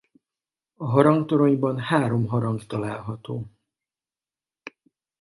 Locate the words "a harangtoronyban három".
0.75-2.27